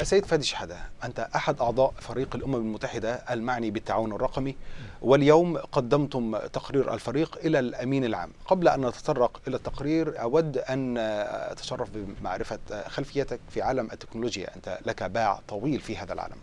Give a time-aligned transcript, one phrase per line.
[0.00, 4.56] السيد فادي شحادة أنت أحد أعضاء فريق الأمم المتحدة المعني بالتعاون الرقمي
[5.02, 8.30] واليوم قدمتم تقرير الفريق إلى الأمين العام.
[8.46, 14.56] قبل أن نتطرق إلى التقرير أود أن أتشرف بمعرفة خلفيتك في عالم التكنولوجيا.
[14.56, 16.36] أنت لك باع طويل في هذا العالم.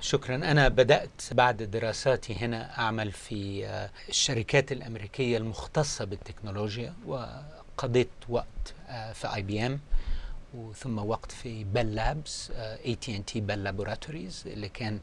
[0.00, 0.34] شكرا.
[0.34, 3.66] أنا بدأت بعد دراساتي هنا أعمل في
[4.08, 8.74] الشركات الأمريكية المختصة بالتكنولوجيا وقضيت وقت
[9.14, 9.80] في IBM
[10.54, 15.00] وثم وقت في Bell Labs AT&T Bell Laboratories اللي كان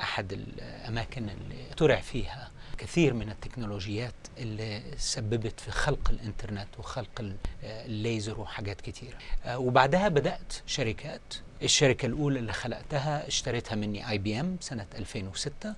[0.00, 7.32] أحد الأماكن اللي اخترع فيها كثير من التكنولوجيات اللي سببت في خلق الإنترنت وخلق
[7.62, 9.18] الليزر وحاجات كثيره
[9.54, 15.74] وبعدها بدأت شركات الشركة الأولى اللي خلقتها اشتريتها مني IBM سنة 2006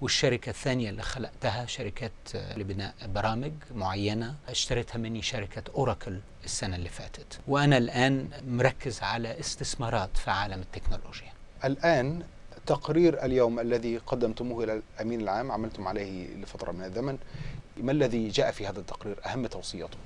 [0.00, 2.10] والشركة الثانية اللي خلقتها شركة
[2.56, 7.40] لبناء برامج معينة اشتريتها مني شركة أوراكل السنة اللي فاتت.
[7.48, 11.32] وأنا الآن مركز على استثمارات في عالم التكنولوجيا.
[11.64, 12.22] الآن
[12.66, 17.18] تقرير اليوم الذي قدمتموه إلى الأمين العام عملتم عليه لفترة من الزمن
[17.76, 19.98] ما الذي جاء في هذا التقرير؟ أهم توصياته؟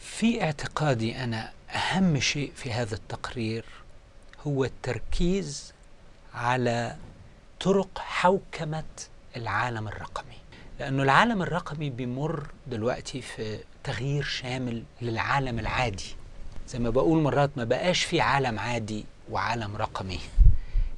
[0.00, 3.64] في اعتقادي أنا أهم شيء في هذا التقرير
[4.46, 5.72] هو التركيز
[6.34, 6.96] على
[7.60, 8.84] طرق حوكمة
[9.36, 10.36] العالم الرقمي.
[10.80, 16.16] لأنه العالم الرقمي بيمر دلوقتي في تغيير شامل للعالم العادي.
[16.68, 20.20] زي ما بقول مرات ما بقاش في عالم عادي وعالم رقمي.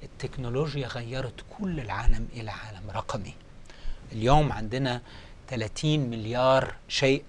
[0.02, 3.34] التكنولوجيا غيرت كل العالم إلى عالم رقمي.
[4.12, 5.02] اليوم عندنا
[5.48, 7.24] 30 مليار شيء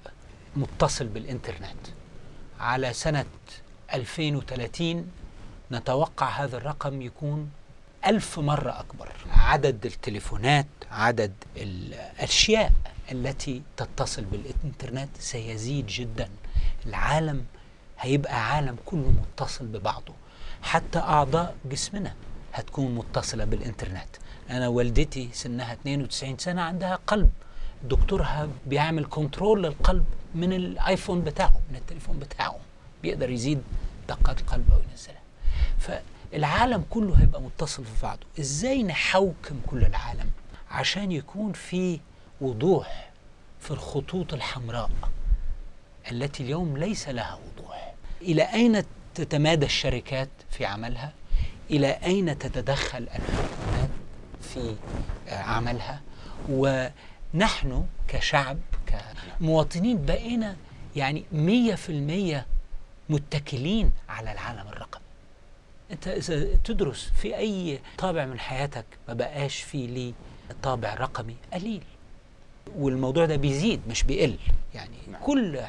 [0.56, 1.88] متصل بالإنترنت.
[2.60, 3.26] على سنة
[3.94, 5.12] 2030
[5.72, 7.50] نتوقع هذا الرقم يكون
[8.06, 9.10] ألف مرة أكبر.
[9.30, 12.72] عدد التليفونات عدد الأشياء
[13.12, 16.30] التي تتصل بالإنترنت سيزيد جدا.
[16.86, 17.46] العالم
[18.00, 20.14] هيبقى عالم كله متصل ببعضه.
[20.62, 22.14] حتى أعضاء جسمنا
[22.54, 24.10] هتكون متصلة بالإنترنت.
[24.50, 27.30] أنا والدتي سنها 92 سنة عندها قلب.
[27.84, 32.56] دكتورها بيعمل كنترول للقلب من الآيفون بتاعه من التليفون بتاعه.
[33.04, 33.62] بيقدر يزيد
[34.10, 35.27] دقات القلب أو ينزلها.
[35.80, 38.28] فالعالم كله هيبقى متصل في بعضه.
[38.40, 40.30] إزاي نحوكم كل العالم؟
[40.72, 42.00] عشان يكون في
[42.42, 43.10] وضوح
[43.60, 44.90] في الخطوط الحمراء
[46.12, 47.94] التي اليوم ليس لها وضوح.
[48.22, 48.84] إلى أين
[49.16, 51.14] تتمادى الشركات في عملها؟
[51.70, 53.90] إلى أين تتدخل الحكومات
[54.42, 54.76] في
[55.30, 56.02] عملها؟
[56.50, 58.58] ونحن كشعب
[59.40, 60.56] كمواطنين بقينا
[60.96, 62.46] يعني مية في المية
[63.10, 65.04] متكلين على العالم الرقمي.
[65.92, 70.14] أنت إذا تدرس في أي طابع من حياتك ما بقاش في ليه
[70.64, 71.84] طابع رقمي قليل
[72.78, 74.36] والموضوع ده بيزيد مش بيقل
[74.74, 75.22] يعني نعم.
[75.24, 75.60] كل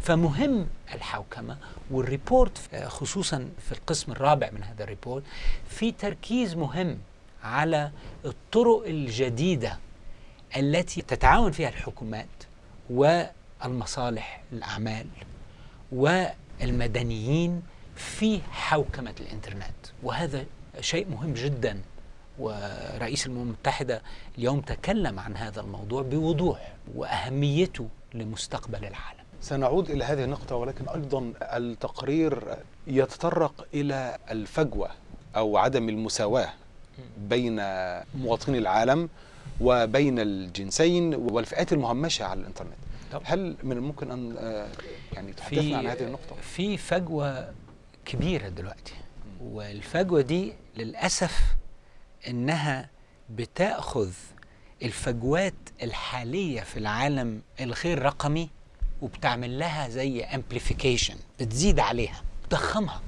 [0.00, 1.56] فمهم الحوكمة
[1.90, 5.22] وال report خصوصا في القسم الرابع من هذا ال report
[5.68, 6.98] في تركيز مهم
[7.42, 7.90] على
[8.24, 9.78] الطرق الجديدة
[10.56, 12.26] التي تتعاون فيها الحكومات
[12.90, 15.06] والمصالح الأعمال
[15.92, 17.62] والمدنيين
[17.96, 20.44] في حوكمة الإنترنت وهذا
[20.80, 21.80] شيء مهم جدا
[22.38, 24.02] ورئيس الأمم المتحدة
[24.38, 31.32] اليوم تكلم عن هذا الموضوع بوضوح وأهميته لمستقبل العالم سنعود إلى هذه النقطة ولكن أيضا
[31.42, 32.56] التقرير
[32.86, 34.90] يتطرق إلى الفجوة
[35.36, 36.48] أو عدم المساواة
[37.18, 37.56] بين
[38.14, 39.08] مواطني العالم
[39.60, 42.72] وبين الجنسين والفئات المهمشة على الإنترنت
[43.12, 43.22] طب.
[43.24, 44.36] هل من الممكن أن
[45.12, 47.52] يعني تحدثنا عن هذه النقطة؟ في فجوة
[48.04, 48.94] كبيرة دلوقتي.
[49.40, 51.40] والفجوة دي للأسف
[52.28, 52.90] إنها
[53.30, 54.10] بتأخذ
[54.82, 58.50] الفجوات الحالية في العالم الغير رقمي
[59.02, 63.02] وبتعمل لها زي امبليفيكيشن بتزيد عليها بتضخمها.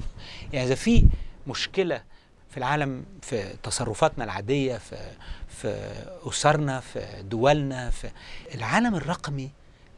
[0.52, 1.04] يعني إذا في
[1.46, 2.02] مشكلة
[2.50, 5.10] في العالم في تصرفاتنا العادية في
[5.48, 5.92] في
[6.28, 8.10] أسرنا في دولنا في
[8.54, 9.50] العالم الرقمي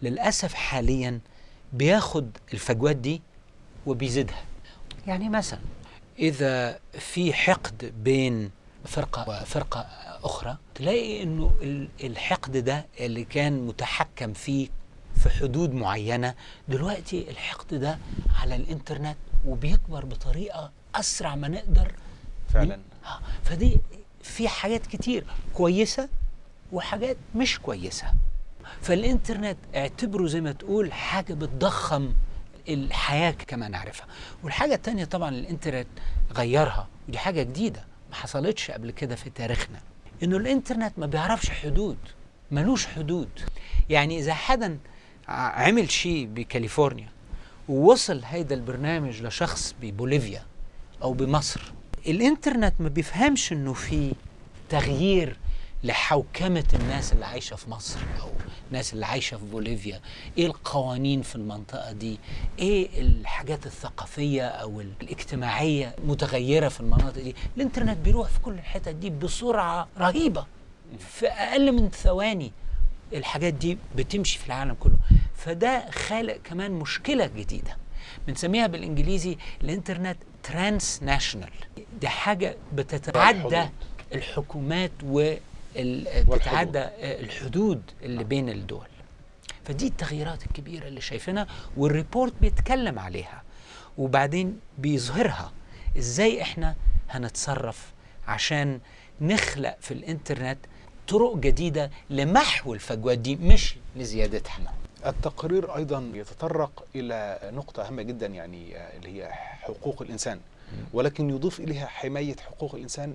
[0.03, 1.21] للأسف حاليا
[1.73, 3.23] بياخد الفجوات دي
[3.87, 4.43] وبيزيدها.
[5.07, 5.61] يعني مثلا
[6.19, 8.51] إذا في حقد بين
[8.85, 9.81] فرقة وفرقة
[10.25, 11.53] أخرى تلاقي إنه
[12.05, 14.69] الحقد ده اللي كان متحكم فيه
[15.17, 16.35] في حدود معينة
[16.69, 17.99] دلوقتي الحقد ده
[18.41, 19.17] على الإنترنت
[19.47, 21.93] وبيكبر بطريقة أسرع ما نقدر.
[22.55, 22.81] فعلا.
[23.45, 23.81] فدي
[24.23, 25.25] في حاجات كتير
[25.55, 26.09] كويسة
[26.73, 28.07] وحاجات مش كويسة.
[28.83, 32.13] فالإنترنت اعتبره زي ما تقول حاجة بتضخم
[32.69, 34.07] الحياة كما نعرفها.
[34.45, 35.87] والحاجة التانية طبعا الإنترنت
[36.37, 39.81] غيرها ودي حاجة جديدة ما حصلتش قبل كده في تاريخنا
[40.23, 41.97] إنه الإنترنت ما بيعرفش حدود
[42.51, 43.29] ملوش حدود.
[43.91, 44.79] يعني إذا حدا
[45.29, 47.09] عمل شيء بكاليفورنيا
[47.69, 50.43] ووصل هيدا البرنامج لشخص ببوليفيا
[51.03, 51.73] أو بمصر
[52.07, 54.13] الإنترنت ما بيفهمش إنه في
[54.69, 55.37] تغيير
[55.85, 58.31] لحوكمة الناس اللي عايشة في مصر أو
[58.69, 60.01] الناس اللي عايشة في بوليفيا
[60.39, 62.19] إيه القوانين في المنطقة دي؟
[62.59, 69.11] إيه الحاجات الثقافية أو الاجتماعية متغيرة في المناطق دي؟ الإنترنت بيروح في كل الحتت دي
[69.11, 70.47] بسرعة رهيبة.
[70.99, 72.53] في أقل من ثواني
[73.13, 74.99] الحاجات دي بتمشي في العالم كله.
[75.37, 77.77] فده خالق كمان مشكلة جديدة.
[78.27, 81.51] بنسميها بالإنجليزي الإنترنت transnational
[82.01, 83.69] دي حاجة بتتعدى.
[84.15, 84.91] الحكومات.
[86.29, 88.87] وتتعدى الحدود اللي بين الدول.
[89.65, 91.47] فدي التغييرات الكبيرة اللي شايفينها
[91.77, 93.43] وال report بيتكلم عليها
[93.99, 95.53] وبعدين بيظهرها
[95.99, 96.75] إزاي إحنا
[97.11, 97.93] هنتصرف
[98.29, 98.81] عشان
[99.21, 100.59] نخلق في الإنترنت
[101.09, 104.59] طرق جديدة لمحو الفجوات دي مش لزيادتها.
[105.07, 110.41] التقرير أيضا يتطرق إلى نقطة هامة جدا يعني آه، اللي هي حقوق الإنسان.
[110.93, 113.15] ولكن يضيف إليها حماية حقوق الإنسان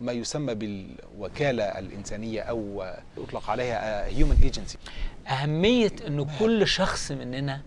[0.00, 4.78] وما يسمى بالوكالة الإنسانية أو آه، يطلق عليها هيومن ايجنسي
[5.28, 7.62] أهمية إنه كل شخص مننا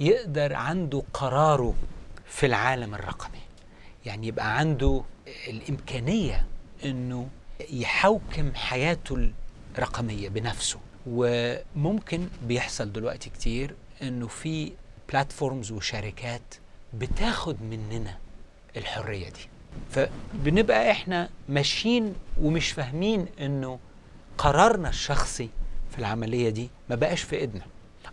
[0.00, 1.74] يقدر عنده قراره
[2.26, 3.38] في العالم الرقمي.
[4.06, 5.02] يعني يبقى عنده
[5.48, 6.46] الإمكانية
[6.84, 7.28] إنه
[7.70, 9.30] يحوكم حياته
[9.78, 10.78] الرقمية بنفسه.
[11.06, 14.72] وممكن بيحصل دلوقتي كتير إنه في
[15.12, 16.54] بلاتفورمز وشركات
[16.94, 18.18] بتاخد مننا
[18.76, 19.49] الحرية دي.
[19.90, 23.78] فبنبقى إحنا ماشيين ومش فاهمين إنه
[24.38, 25.48] قرارنا الشخصي
[25.90, 27.62] في العملية دي ما بقاش في إيدنا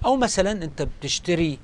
[0.05, 1.59] أو مثلا أنت بتشتري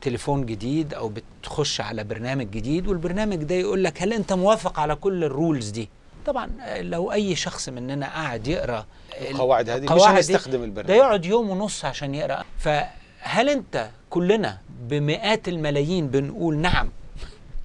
[0.00, 1.12] تليفون جديد أو
[1.42, 5.88] بتخش على برنامج جديد والبرنامج ده يقول لك هل أنت موافق على كل الرولز دي
[6.26, 6.50] طبعا
[6.80, 8.86] لو أي شخص مننا قاعد يقرأ
[9.30, 14.58] القواعد هذه مش دي، هنستخدم ده البرنامج يقعد يوم ونص عشان يقرأ فهل أنت كلنا
[14.88, 16.90] بمئات الملايين بنقول نعم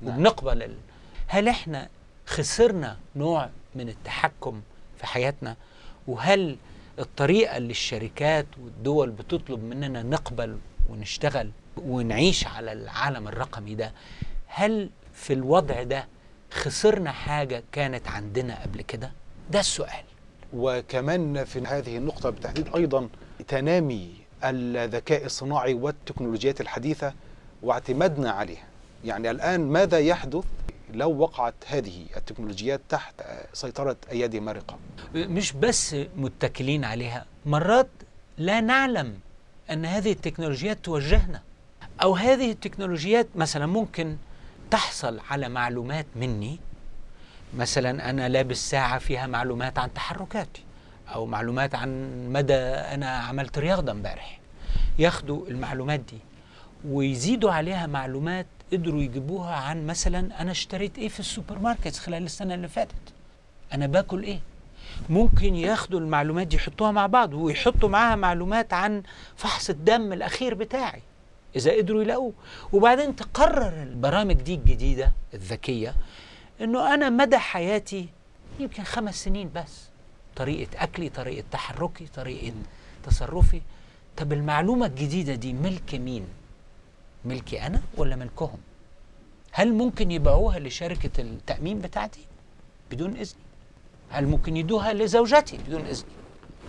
[0.02, 0.14] نعم.
[0.16, 0.76] وبنقبل.
[1.32, 1.90] هل إحنا
[2.26, 4.62] خسرنا نوع من التحكم
[4.98, 5.56] في حياتنا؟
[6.08, 6.58] وهل
[7.00, 10.58] الطريقة اللي الشركات والدول بتطلب مننا نقبل
[10.90, 13.94] ونشتغل ونعيش على العالم الرقمي ده
[14.48, 16.08] هل في الوضع ده
[16.52, 19.12] خسرنا حاجة كانت عندنا قبل كده؟
[19.52, 20.04] ده السؤال.
[20.54, 23.10] وكمان في هذه النقطة بالتحديد أيضا
[23.48, 24.12] تنامي
[24.44, 27.14] الذكاء الصناعي والتكنولوجيات الحديثة
[27.64, 28.64] واعتمادنا عليها.
[29.06, 30.44] يعني الآن ماذا يحدث
[30.94, 33.16] لو وقعت هذه التكنولوجيات تحت
[33.54, 34.78] سيطرة أيادي مارقة
[35.16, 37.90] مش بس متكلين عليها مرات
[38.38, 39.20] لا نعلم
[39.72, 41.42] أن هذه التكنولوجيات توجهنا
[42.02, 44.18] أو هذه التكنولوجيات مثلا ممكن
[44.72, 46.60] تحصل على معلومات مني.
[47.58, 50.64] مثلا أنا لابس ساعة فيها معلومات عن تحركاتي
[51.14, 54.40] أو معلومات عن مدى أنا عملت رياضة امبارح.
[55.00, 56.18] ياخدوا المعلومات دي
[56.86, 62.54] ويزيدوا عليها معلومات قدروا يجيبوها عن مثلا أنا اشتريت إيه في السوبر ماركت خلال السنة
[62.54, 63.14] اللي فاتت.
[63.74, 64.40] أنا باكل إيه؟
[65.10, 69.04] ممكن ياخدوا المعلومات دي يحطوها مع بعض ويحطوا معاها معلومات عن
[69.36, 71.02] فحص الدم الأخير بتاعي.
[71.56, 72.34] إذا قدروا يلاقوه.
[72.74, 75.96] وبعدين تقرر البرامج دي الجديدة الذكية
[76.62, 78.10] إنه أنا مدى حياتي
[78.60, 79.90] يمكن خمس سنين بس.
[80.36, 82.54] طريقة أكلي طريقة تحركي طريقة
[83.04, 83.62] تصرفي.
[84.18, 86.26] طب المعلومة الجديدة دي ملك مين؟
[87.26, 88.58] ملكي أنا ولا ملكهم؟
[89.52, 92.26] هل ممكن يبيعوها لشركة التأمين بتاعتي؟
[92.92, 93.42] بدون اذني
[94.10, 96.10] هل ممكن يدوها لزوجتي بدون اذني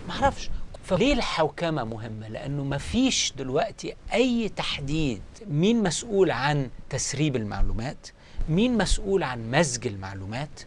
[0.07, 0.49] ما أعرفش.
[0.83, 8.07] فليه الحوكمة مهمة؟ لأنه ما فيش دلوقتي أي تحديد مين مسؤول عن تسريب المعلومات
[8.49, 10.61] مين مسؤول عن مزج المعلومات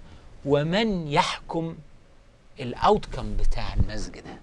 [0.44, 1.76] ومن يحكم
[2.60, 4.38] الاوتكم بتاع المزج ده.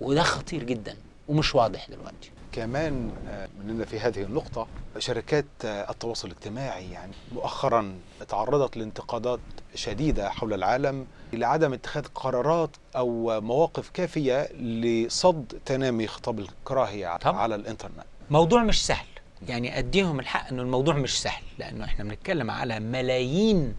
[0.00, 0.96] وده خطير جدا
[1.28, 2.30] ومش واضح دلوقتي.
[2.52, 4.66] كمان آه، مننا في هذه النقطة
[4.98, 7.94] شركات آه، التواصل الاجتماعي يعني مؤخرا
[8.28, 9.40] تعرضت لانتقادات
[9.74, 17.38] شديدة حول العالم لعدم اتخاذ قرارات أو مواقف كافية لصد تنامي خطاب الكراهية طبعا.
[17.40, 18.04] على الإنترنت.
[18.30, 19.06] موضوع مش سهل.
[19.48, 23.74] يعني أديهم الحق إنه الموضوع مش سهل لأنه إحنا بنتكلم على ملايين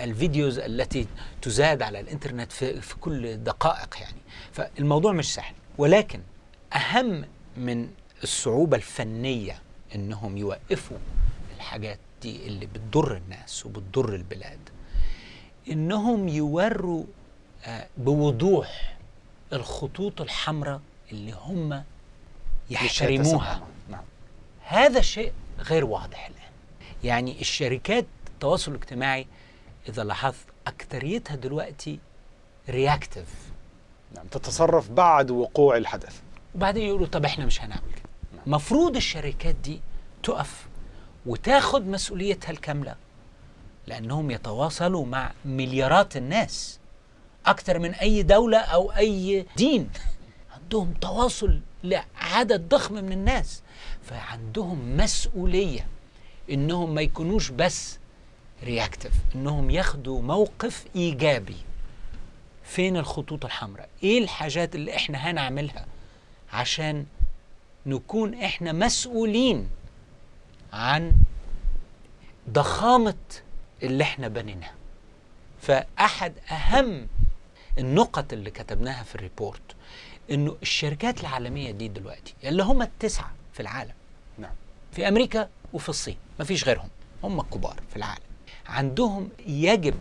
[0.00, 1.06] الفيديوز التي
[1.42, 4.18] تزاد على الإنترنت في, في كل دقائق يعني.
[4.52, 5.54] فالموضوع مش سهل.
[5.78, 6.20] ولكن
[6.72, 7.24] أهم
[7.56, 7.88] من
[8.22, 9.58] الصعوبة الفنية
[9.94, 10.96] إنهم يوقفوا
[11.56, 14.58] الحاجات دي اللي بتضر الناس وبتضر البلاد.
[15.70, 17.04] إنهم يوروا
[17.64, 18.96] آه، بوضوح
[19.52, 20.80] الخطوط الحمراء
[21.12, 21.84] اللي هم
[22.70, 23.62] يحترموها.
[23.90, 24.04] نعم.
[24.66, 26.50] هذا شيء غير واضح الآن.
[27.04, 29.26] يعني الشركات التواصل الاجتماعي
[29.88, 31.98] إذا لاحظت أكثريتها دلوقتي
[32.68, 33.50] رياكتيف
[34.16, 36.20] نعم تتصرف بعد وقوع الحدث.
[36.54, 38.09] وبعدين يقولوا طب إحنا مش هنعمل كده.
[38.46, 39.80] مفروض الشركات دي
[40.22, 40.66] تقف
[41.26, 42.94] وتاخد مسؤوليتها الكاملة
[43.86, 46.78] لأنهم يتواصلوا مع مليارات الناس
[47.46, 49.90] أكثر من أي دولة أو أي دين.
[50.62, 53.62] عندهم تواصل لعدد ضخم من الناس
[54.02, 55.86] فعندهم مسؤولية
[56.50, 57.98] إنهم ما يكونوش بس
[58.64, 61.56] رياكتيف إنهم ياخدوا موقف إيجابي.
[62.64, 65.86] فين الخطوط الحمراء؟ إيه الحاجات اللي إحنا هنعملها
[66.52, 67.06] عشان
[67.86, 69.68] نكون إحنا مسؤولين
[70.72, 71.12] عن
[72.50, 73.14] ضخامة
[73.82, 74.70] اللي إحنا بنيناه
[75.62, 77.06] فأحد أهم
[77.78, 79.60] النقط اللي كتبناها في ال report
[80.30, 83.92] إنه الشركات العالمية دي دلوقتي اللي هم التسعة في العالم
[84.38, 84.52] نعم.
[84.92, 86.88] في أمريكا وفي الصين مفيش غيرهم
[87.24, 88.22] هم الكبار في العالم.
[88.66, 89.94] عندهم يجب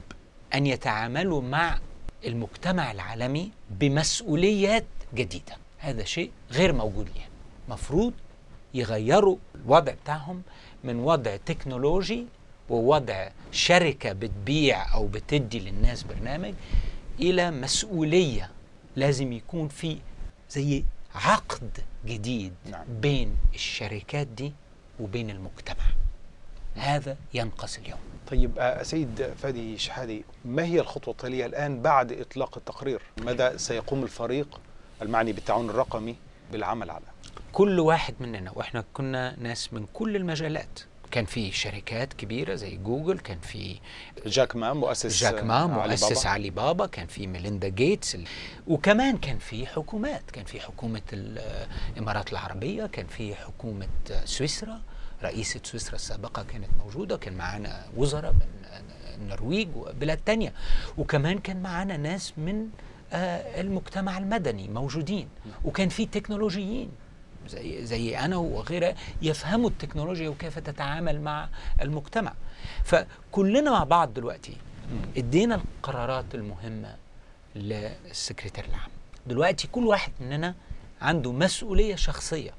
[0.54, 1.80] أن يتعاملوا مع
[2.26, 5.58] المجتمع العالمي بمسؤوليات جديدة.
[5.78, 7.30] هذا شيء غير موجود اليوم.
[7.70, 8.14] مفروض
[8.74, 10.42] يغيروا الوضع بتاعهم
[10.84, 12.26] من وضع تكنولوجي
[12.70, 16.54] ووضع شركة بتبيع أو بتدي للناس برنامج
[17.20, 18.50] إلى مسؤولية
[18.96, 19.98] لازم يكون في
[20.50, 20.84] زي
[21.16, 22.86] عقد جديد نعم.
[23.02, 24.54] بين الشركات دي
[25.00, 25.86] وبين المجتمع.
[26.76, 28.00] هذا ينقص اليوم.
[28.32, 34.04] طيب آه، سيد فادي شحادي ما هي الخطوة التالية الآن بعد إطلاق التقرير؟ ماذا سيقوم
[34.04, 34.60] الفريق
[35.02, 36.16] المعني بالتعاون الرقمي
[36.52, 37.06] بالعمل على؟
[37.52, 40.80] كل واحد مننا وإحنا كنا ناس من كل المجالات.
[41.12, 43.80] كان في شركات كبيرة زي جوجل كان في
[44.26, 46.30] جاك ما مؤسس جاك ما مؤسس علي بابا.
[46.30, 48.18] علي بابا كان في ميليندا جيتس
[48.68, 53.88] وكمان كان في حكومات كان في حكومة الإمارات العربية كان في حكومة
[54.26, 54.82] سويسرا.
[55.24, 58.42] رئيسة سويسرا السابقة كانت موجودة كان معانا وزراء من
[59.22, 60.54] النرويج وبلاد تانية.
[60.98, 62.68] وكمان كان معانا ناس من
[63.14, 65.28] آه، المجتمع المدني موجودين.
[65.66, 66.90] وكان في تكنولوجيين.
[67.48, 71.50] زي زي أنا وغيرها يفهموا التكنولوجيا وكيف تتعامل مع
[71.82, 72.34] المجتمع.
[72.84, 74.58] فكلنا مع بعض دلوقتي
[75.18, 76.96] ادينا القرارات المهمة
[77.56, 78.90] للسكرتير العام.
[79.28, 80.56] دلوقتي كل واحد مننا
[81.02, 82.52] عنده مسؤولية شخصية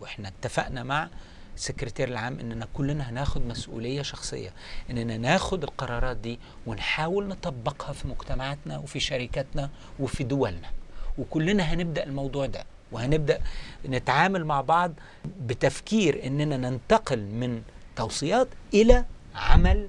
[0.00, 1.08] وإحنا اتفقنا مع
[1.56, 4.52] السكرتير العام إننا كلنا هناخد مسؤولية شخصية
[4.90, 10.70] إننا ناخد القرارات دي ونحاول نطبقها في مجتمعاتنا وفي شركاتنا وفي دولنا.
[11.18, 12.64] وكلنا هنبدأ الموضوع ده.
[12.92, 13.40] وهنبدأ
[13.88, 14.92] نتعامل مع بعض
[15.40, 17.62] بتفكير إننا ننتقل من
[17.96, 19.04] توصيات إلى
[19.34, 19.88] عمل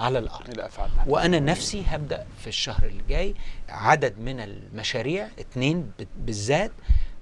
[0.00, 0.50] على الأرض.
[0.50, 3.34] إلى أفعال وأنا نفسي هبدأ في الشهر اللي جاي
[3.68, 6.72] عدد من المشاريع اتنين ب- بالذات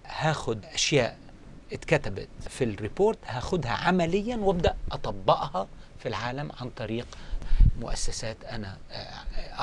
[0.06, 1.18] هاخد أشياء
[1.72, 5.66] اتكتبت في الريبورت هاخدها عمليا وأبدأ أطبقها
[5.98, 7.06] في العالم عن طريق
[7.80, 8.94] مؤسسات أنا آه،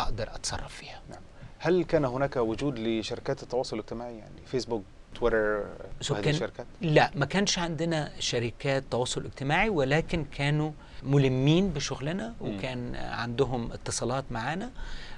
[0.01, 1.01] أقدر أتصرف فيها.
[1.09, 1.19] نعم.
[1.59, 4.83] هل كان هناك وجود لشركات التواصل الاجتماعي يعني فيسبوك؟
[5.15, 5.63] تويتر
[6.11, 10.71] هذه كان- الشركات؟ لا ما كانش عندنا شركات تواصل اجتماعي ولكن كانوا
[11.03, 12.33] ملمين بشغلنا.
[12.41, 14.69] وكان عندهم اتصالات معانا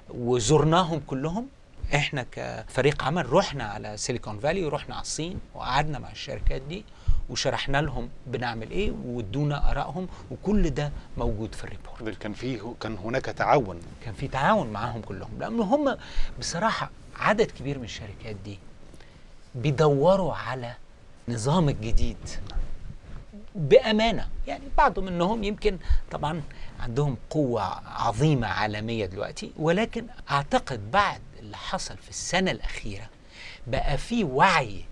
[0.10, 1.48] وزرناهم كلهم.
[1.96, 6.86] إحنا كفريق عمل رحنا على سيليكون فالي ورحنا على الصين وقعدنا مع الشركات دي
[7.30, 12.18] وشرحنا لهم بنعمل إيه وادونا آرائهم وكل ده موجود في ال report.
[12.18, 13.80] كان فيه كان هناك تعاون.
[14.06, 15.98] كان في تعاون معاهم كلهم لأن هم
[16.40, 18.60] بصراحة عدد كبير من الشركات دي
[19.56, 20.74] بيدوروا على
[21.28, 22.18] نظام الجديد
[23.56, 25.78] بأمانة يعني بعض منهم يمكن
[26.12, 26.42] طبعا
[26.80, 33.10] عندهم قوة عظيمة عالمية دلوقتي ولكن أعتقد بعد اللي حصل في السنة الأخيرة
[33.68, 34.86] بقى في وعي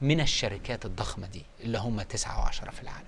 [0.00, 3.06] من الشركات الضخمة دي اللي هم تسعة وعشرة في العالم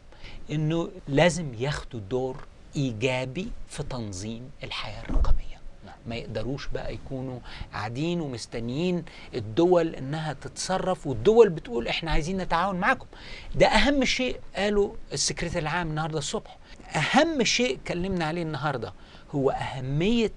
[0.51, 2.45] إنه لازم ياخدوا دور
[2.77, 5.61] إيجابي في تنظيم الحياة الرقمية.
[6.07, 7.39] ما يقدروش بقى يكونوا
[7.73, 13.07] قاعدين ومستنيين الدول إنها تتصرف والدول بتقول إحنا عايزين نتعاون معاكم.
[13.55, 16.59] ده أهم شيء قاله السكرتير العام النهارده الصبح.
[16.97, 18.93] أهم شيء اتكلمنا عليه النهارده
[19.35, 20.33] هو أهمية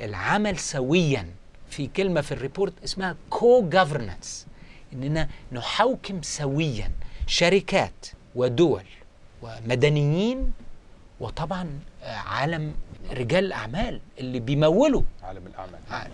[0.00, 1.30] العمل سويا.
[1.70, 4.46] في كلمة في ال report اسمها co-governance
[4.92, 6.90] إننا نحوكم سويا
[7.26, 8.82] شركات ودول
[9.42, 10.52] ومدنيين
[11.20, 12.74] وطبعا آه، عالم
[13.12, 16.12] رجال الاعمال اللي بيمولوا عالم الأعمال عالم.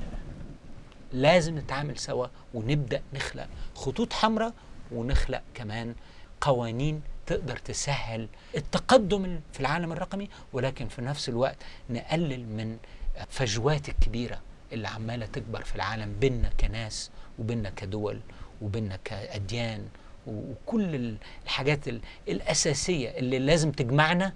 [1.12, 4.52] لازم نتعامل سوا ونبدأ نخلق خطوط حمراء
[4.92, 5.94] ونخلق كمان
[6.40, 11.56] قوانين تقدر تسهل التقدم في العالم الرقمي ولكن في نفس الوقت
[11.90, 12.76] نقلل من
[13.28, 14.40] فجوات الكبيرة
[14.72, 18.20] اللي عمالة تكبر في العالم بيننا كناس وبيننا كدول
[18.62, 19.87] وبيننا كأديان
[20.26, 24.32] وكل الحاجات ال- الأساسية اللي لازم تجمعنا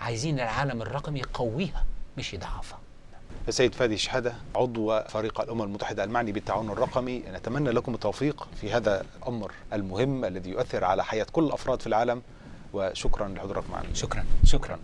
[0.00, 1.84] عايزين العالم الرقمي يقويها
[2.20, 2.78] مش يضعفها
[3.48, 9.04] السيد فادي شحاده عضو فريق الأمم المتحدة المعني بالتعاون الرقمي نتمنى لكم التوفيق في هذا
[9.22, 12.22] الأمر المهم الذي يؤثر على حياة كل الأفراد في العالم
[12.72, 13.94] وشكرا لحضورك معنا.
[13.94, 14.24] شكرا.
[14.44, 14.78] شكرا.